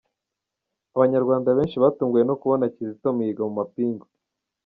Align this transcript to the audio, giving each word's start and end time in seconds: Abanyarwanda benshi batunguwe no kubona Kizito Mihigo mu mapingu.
Abanyarwanda 0.95 1.49
benshi 1.57 1.77
batunguwe 1.83 2.21
no 2.25 2.37
kubona 2.41 2.71
Kizito 2.75 3.07
Mihigo 3.17 3.43
mu 3.47 3.53
mapingu. 3.59 4.05